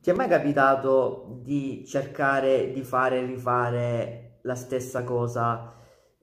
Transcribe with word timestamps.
Ti 0.00 0.10
è 0.10 0.12
mai 0.12 0.28
capitato 0.28 1.40
di 1.42 1.84
cercare 1.84 2.70
di 2.70 2.82
fare 2.82 3.18
e 3.18 3.26
rifare 3.26 4.38
la 4.42 4.54
stessa 4.54 5.02
cosa 5.02 5.74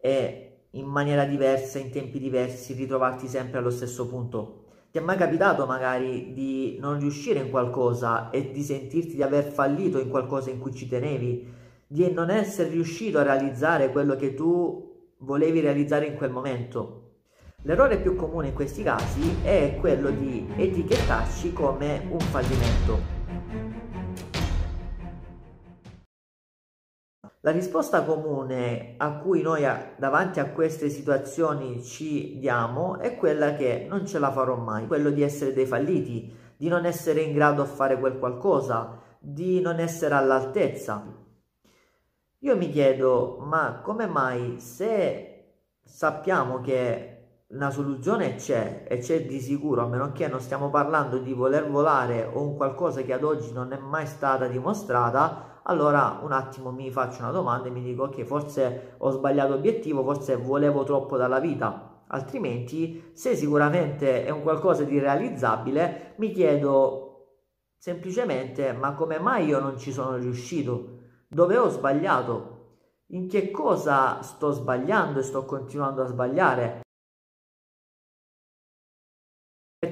e 0.00 0.66
in 0.72 0.86
maniera 0.86 1.24
diversa, 1.24 1.78
in 1.78 1.90
tempi 1.90 2.18
diversi, 2.18 2.72
ritrovarti 2.72 3.28
sempre 3.28 3.58
allo 3.58 3.70
stesso 3.70 4.08
punto? 4.08 4.64
Ti 4.90 4.98
è 4.98 5.00
mai 5.00 5.16
capitato 5.16 5.66
magari 5.66 6.32
di 6.32 6.78
non 6.80 6.98
riuscire 6.98 7.38
in 7.38 7.50
qualcosa 7.50 8.30
e 8.30 8.50
di 8.50 8.62
sentirti 8.62 9.14
di 9.14 9.22
aver 9.22 9.44
fallito 9.44 10.00
in 10.00 10.08
qualcosa 10.08 10.50
in 10.50 10.58
cui 10.58 10.74
ci 10.74 10.88
tenevi, 10.88 11.48
di 11.86 12.10
non 12.10 12.28
essere 12.28 12.70
riuscito 12.70 13.18
a 13.18 13.22
realizzare 13.22 13.92
quello 13.92 14.16
che 14.16 14.34
tu 14.34 15.12
volevi 15.18 15.60
realizzare 15.60 16.06
in 16.06 16.16
quel 16.16 16.32
momento? 16.32 16.96
L'errore 17.62 18.00
più 18.00 18.16
comune 18.16 18.48
in 18.48 18.54
questi 18.54 18.82
casi 18.82 19.36
è 19.42 19.76
quello 19.78 20.10
di 20.10 20.44
etichettarci 20.56 21.52
come 21.52 22.08
un 22.10 22.18
fallimento. 22.18 23.19
La 27.42 27.52
risposta 27.52 28.04
comune 28.04 28.96
a 28.98 29.16
cui 29.16 29.40
noi 29.40 29.66
davanti 29.96 30.40
a 30.40 30.50
queste 30.50 30.90
situazioni 30.90 31.82
ci 31.82 32.38
diamo 32.38 32.98
è 32.98 33.16
quella 33.16 33.54
che 33.54 33.86
non 33.88 34.06
ce 34.06 34.18
la 34.18 34.30
farò 34.30 34.56
mai, 34.56 34.86
quello 34.86 35.08
di 35.08 35.22
essere 35.22 35.54
dei 35.54 35.64
falliti, 35.64 36.36
di 36.54 36.68
non 36.68 36.84
essere 36.84 37.22
in 37.22 37.32
grado 37.32 37.62
a 37.62 37.66
fare 37.66 37.98
quel 37.98 38.18
qualcosa, 38.18 39.00
di 39.18 39.62
non 39.62 39.80
essere 39.80 40.14
all'altezza. 40.14 41.02
Io 42.40 42.56
mi 42.56 42.70
chiedo, 42.70 43.38
ma 43.40 43.80
come 43.82 44.06
mai 44.06 44.60
se 44.60 45.54
sappiamo 45.82 46.60
che 46.60 47.19
una 47.50 47.70
soluzione 47.70 48.36
c'è 48.36 48.84
e 48.86 48.98
c'è 48.98 49.26
di 49.26 49.40
sicuro, 49.40 49.82
a 49.82 49.86
meno 49.86 50.12
che 50.12 50.28
non 50.28 50.40
stiamo 50.40 50.70
parlando 50.70 51.18
di 51.18 51.32
voler 51.32 51.68
volare 51.68 52.24
o 52.32 52.42
un 52.42 52.56
qualcosa 52.56 53.02
che 53.02 53.12
ad 53.12 53.24
oggi 53.24 53.52
non 53.52 53.72
è 53.72 53.78
mai 53.78 54.06
stata 54.06 54.46
dimostrata, 54.46 55.60
allora 55.64 56.20
un 56.22 56.30
attimo 56.30 56.70
mi 56.70 56.90
faccio 56.92 57.22
una 57.22 57.32
domanda 57.32 57.66
e 57.66 57.72
mi 57.72 57.82
dico 57.82 58.04
ok, 58.04 58.22
forse 58.22 58.94
ho 58.98 59.10
sbagliato 59.10 59.54
obiettivo, 59.54 60.04
forse 60.04 60.36
volevo 60.36 60.84
troppo 60.84 61.16
dalla 61.16 61.40
vita. 61.40 62.04
Altrimenti, 62.06 63.10
se 63.14 63.34
sicuramente 63.34 64.24
è 64.24 64.30
un 64.30 64.42
qualcosa 64.42 64.84
di 64.84 64.98
realizzabile, 64.98 66.14
mi 66.18 66.30
chiedo 66.30 67.06
semplicemente 67.76 68.72
ma 68.72 68.94
come 68.94 69.18
mai 69.18 69.46
io 69.46 69.58
non 69.58 69.76
ci 69.76 69.90
sono 69.90 70.16
riuscito? 70.16 70.98
Dove 71.26 71.56
ho 71.56 71.68
sbagliato? 71.68 72.58
In 73.08 73.28
che 73.28 73.50
cosa 73.50 74.22
sto 74.22 74.52
sbagliando 74.52 75.18
e 75.18 75.22
sto 75.24 75.44
continuando 75.44 76.02
a 76.02 76.06
sbagliare? 76.06 76.82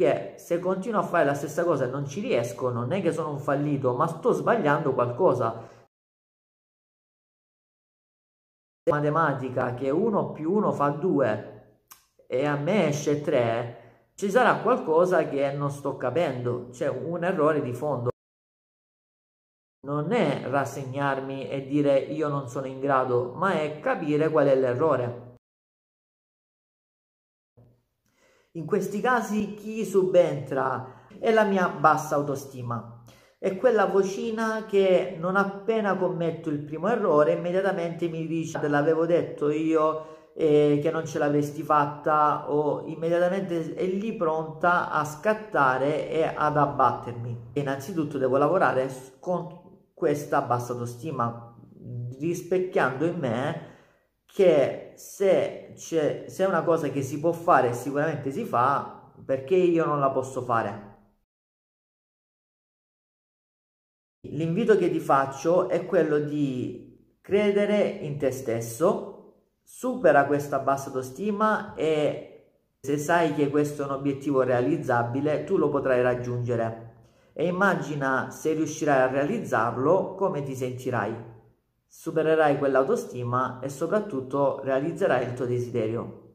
Perché 0.00 0.38
se 0.38 0.58
continuo 0.60 1.00
a 1.00 1.02
fare 1.02 1.26
la 1.26 1.34
stessa 1.34 1.62
cosa 1.62 1.84
e 1.84 1.88
non 1.88 2.06
ci 2.06 2.20
riesco, 2.22 2.70
non 2.70 2.90
è 2.90 3.02
che 3.02 3.12
sono 3.12 3.32
un 3.32 3.38
fallito, 3.38 3.92
ma 3.94 4.06
sto 4.06 4.32
sbagliando 4.32 4.94
qualcosa. 4.94 5.68
Matematica 8.90 9.74
che 9.74 9.90
1 9.90 10.32
più 10.32 10.52
1 10.54 10.72
fa 10.72 10.88
2 10.88 11.82
e 12.26 12.46
a 12.46 12.56
me 12.56 12.88
esce 12.88 13.20
3, 13.20 14.12
ci 14.14 14.30
sarà 14.30 14.62
qualcosa 14.62 15.28
che 15.28 15.52
non 15.52 15.70
sto 15.70 15.98
capendo, 15.98 16.70
c'è 16.70 16.88
un 16.88 17.22
errore 17.22 17.60
di 17.60 17.74
fondo. 17.74 18.08
Non 19.86 20.12
è 20.12 20.48
rassegnarmi 20.48 21.46
e 21.50 21.66
dire 21.66 21.98
io 21.98 22.28
non 22.28 22.48
sono 22.48 22.66
in 22.66 22.80
grado, 22.80 23.34
ma 23.34 23.52
è 23.52 23.80
capire 23.80 24.30
qual 24.30 24.46
è 24.46 24.56
l'errore. 24.56 25.29
In 28.54 28.66
questi 28.66 29.00
casi 29.00 29.54
chi 29.54 29.84
subentra 29.84 31.04
è 31.20 31.30
la 31.30 31.44
mia 31.44 31.68
bassa 31.68 32.16
autostima. 32.16 33.04
È 33.38 33.56
quella 33.56 33.86
vocina 33.86 34.64
che 34.66 35.16
non 35.20 35.36
appena 35.36 35.96
commetto 35.96 36.50
il 36.50 36.58
primo 36.58 36.88
errore 36.88 37.34
immediatamente 37.34 38.08
mi 38.08 38.26
dice 38.26 38.58
te 38.58 38.66
l'avevo 38.66 39.06
detto 39.06 39.50
io 39.50 40.32
eh, 40.34 40.80
che 40.82 40.90
non 40.90 41.06
ce 41.06 41.20
l'avresti 41.20 41.62
fatta 41.62 42.50
o 42.50 42.82
immediatamente 42.86 43.72
è 43.74 43.86
lì 43.86 44.16
pronta 44.16 44.90
a 44.90 45.04
scattare 45.04 46.10
e 46.10 46.24
ad 46.24 46.56
abbattermi. 46.56 47.50
Innanzitutto 47.52 48.18
devo 48.18 48.36
lavorare 48.36 48.90
con 49.20 49.60
questa 49.94 50.42
bassa 50.42 50.72
autostima 50.72 51.54
rispecchiando 52.18 53.04
in 53.04 53.16
me 53.16 53.68
che 54.32 54.92
se, 54.96 55.72
se 55.76 56.26
è 56.36 56.46
una 56.46 56.62
cosa 56.62 56.88
che 56.88 57.02
si 57.02 57.18
può 57.18 57.32
fare 57.32 57.72
sicuramente 57.72 58.30
si 58.30 58.44
fa, 58.44 59.12
perché 59.24 59.56
io 59.56 59.84
non 59.84 59.98
la 60.00 60.10
posso 60.10 60.42
fare? 60.42 60.88
L'invito 64.28 64.76
che 64.76 64.90
ti 64.90 65.00
faccio 65.00 65.68
è 65.68 65.84
quello 65.86 66.18
di 66.18 67.16
credere 67.20 67.80
in 67.82 68.18
te 68.18 68.30
stesso, 68.30 69.56
supera 69.62 70.26
questa 70.26 70.58
bassa 70.58 70.88
autostima 70.88 71.74
e 71.74 72.26
se 72.80 72.98
sai 72.98 73.34
che 73.34 73.50
questo 73.50 73.82
è 73.82 73.84
un 73.86 73.92
obiettivo 73.92 74.42
realizzabile, 74.42 75.44
tu 75.44 75.56
lo 75.56 75.68
potrai 75.68 76.02
raggiungere. 76.02 76.88
E 77.32 77.46
immagina 77.46 78.30
se 78.30 78.52
riuscirai 78.52 79.00
a 79.00 79.06
realizzarlo, 79.10 80.14
come 80.14 80.42
ti 80.42 80.54
sentirai 80.54 81.30
supererai 81.92 82.56
quell'autostima 82.56 83.58
e 83.60 83.68
soprattutto 83.68 84.60
realizzerai 84.62 85.26
il 85.26 85.34
tuo 85.34 85.44
desiderio. 85.44 86.29